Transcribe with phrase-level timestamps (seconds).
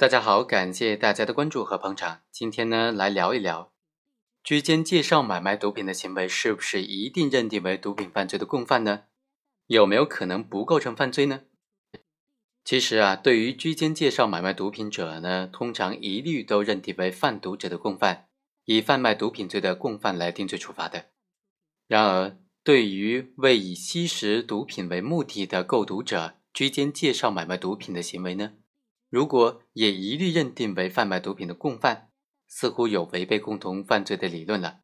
[0.00, 2.22] 大家好，感谢大家的关注和捧场。
[2.30, 3.70] 今天呢，来聊一聊，
[4.42, 9.02] 居间介绍买卖毒品的行为是不是一定认定为毒品犯罪的共犯呢？
[9.66, 11.42] 有没有可能不构成犯罪呢？
[12.64, 18.28] 其实啊，对于居间介绍买卖毒品者呢，通常一律都认定为贩毒者的共犯，
[18.64, 21.10] 以贩卖毒品罪的共犯来定罪处罚的。
[21.86, 28.52] 然而，对于为以吸食毒品为目的的购毒者居间介绍买卖毒品的行为呢？
[29.10, 32.12] 如果也一律认定为贩卖毒品的共犯，
[32.46, 34.82] 似乎有违背共同犯罪的理论了。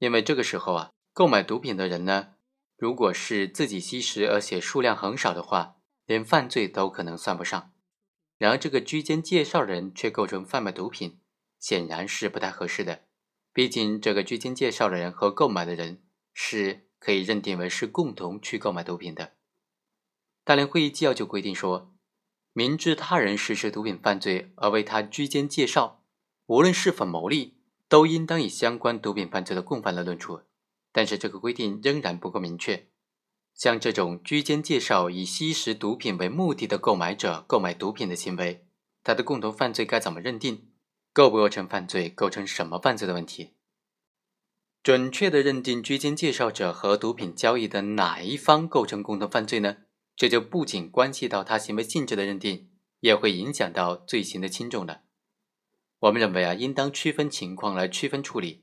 [0.00, 2.34] 因为这个时候啊，购买毒品的人呢，
[2.76, 7.72] 如果是自己吸食，而且数量很少的话，连犯罪都可能算不上。
[8.38, 11.20] 然而，这个居间介绍人却构成贩卖毒品，
[11.60, 13.04] 显然是不太合适的。
[13.52, 16.02] 毕竟，这个居间介绍的人和购买的人
[16.32, 19.34] 是可以认定为是共同去购买毒品的。
[20.42, 21.93] 大连会议纪要就规定说。
[22.56, 26.04] 明知他人实施毒品犯罪而为他居间介绍，
[26.46, 27.54] 无论是否牟利，
[27.88, 30.42] 都应当以相关毒品犯罪的共犯来论处。
[30.92, 32.86] 但是这个规定仍然不够明确。
[33.54, 38.64] 像这种居间介绍以吸食毒品为目的的购买者购买毒品的行为，
[39.02, 40.68] 他的共同犯罪该怎么认定？
[41.12, 42.08] 构不构成犯罪？
[42.08, 43.54] 构成什么犯罪的问题？
[44.84, 49.78] 准确的认定居间介绍者和毒品交易的哪一方构成共同犯罪呢？
[50.16, 52.68] 这就不仅关系到他行为性质的认定，
[53.00, 55.02] 也会影响到罪行的轻重了。
[56.00, 58.62] 我们认为啊，应当区分情况来区分处理。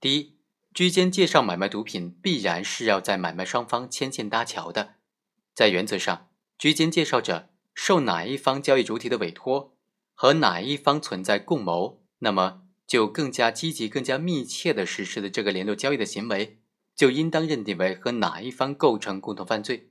[0.00, 0.36] 第一，
[0.72, 4.94] 居间介绍买卖毒品，必然是要在买卖双方牵线搭桥的。
[5.54, 9.76] 在原则上，居间介绍者受哪一方交易主体的委托，
[10.14, 16.58] 和哪一方存在共谋，那么就更加积极、更加密切的实施的这个联络交易的行为，
[16.96, 19.89] 就应当认定为和哪一方构成共同犯罪。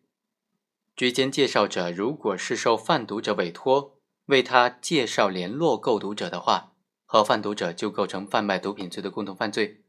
[1.00, 6.74] 居间介绍者如果是受贩毒者委托为他介绍联络购毒者的话，
[7.06, 9.86] 和贩毒者就构成贩卖毒品罪的共同犯罪。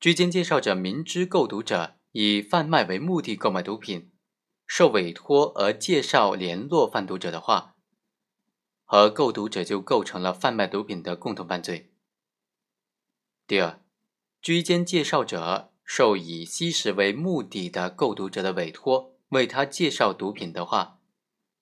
[0.00, 4.10] 居间介绍者明知购毒者以贩卖为目的购买毒品，
[4.66, 7.76] 受委托而介绍联络贩毒者的话，
[8.84, 11.92] 和购毒者就构成了贩卖毒品的共同犯罪。
[13.46, 13.80] 第二，
[14.42, 19.14] 居间介绍者受以吸食为目的的购毒者的委托。
[19.30, 20.98] 为他介绍毒品的话，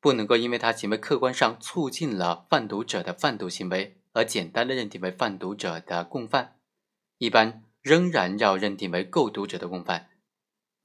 [0.00, 6.56] 不能够因为他行为客观上促进了贩毒者的贩毒行为而简单的认定为贩毒者的共犯，
[7.18, 10.08] 一般仍然要认定为购毒者的共犯。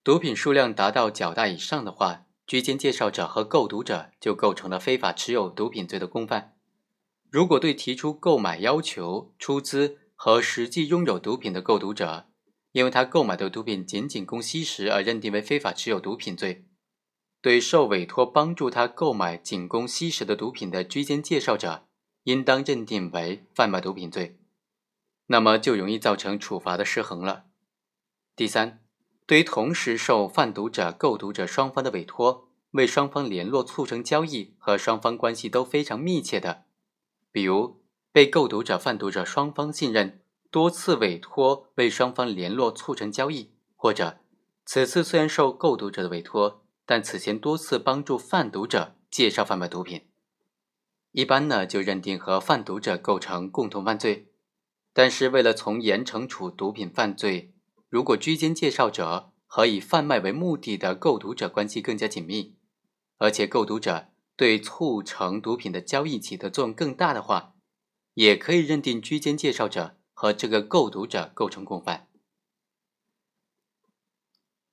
[0.04, 6.58] 毒品数量达到较大以上的话，居间介绍者和购毒者就构成了非法持有毒品罪的共犯。
[7.30, 12.28] 如果对提出购买要求、出资和实际拥有毒品的购毒者，
[12.74, 16.66] 因为他购买的毒品仅仅供吸食而认定为非法持有毒品罪。
[17.44, 21.86] 对受委托帮助他购买仅供吸食的毒品的居间介绍者，
[22.24, 24.40] 应当认定为贩卖毒品罪，
[25.26, 27.44] 那么就容易造成处罚的失衡了。
[28.34, 28.80] 第三，
[29.26, 36.64] 对于同时受贩毒者、购毒者双方的委托，为双方联络促成交易和双方关系都非常密切的，
[37.30, 37.82] 比如
[38.14, 44.20] 被购毒者、贩毒者双方信任，多次委托为双方联络促成交易，或者
[44.66, 46.63] 此次虽然受购毒者的委托。
[46.86, 50.08] 但此前多次帮助贩毒者介绍贩卖毒品，
[51.12, 54.30] 一般呢就认定和贩毒者构成共同犯罪。
[54.94, 57.54] 但是为了从严惩处毒品犯罪，
[57.90, 62.58] 如果居间介绍者和以贩卖为目的的购毒者关系更加紧密，
[63.18, 67.56] 而且购毒者对促成毒品的交易起的作用更大的话，
[68.14, 72.08] 也可以认定居间介绍者和这个购毒者构成共犯。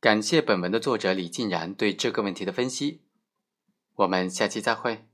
[0.00, 3.02] 感谢本文的作者李静然对这个问题的分析，
[3.96, 5.09] 我们下期再会。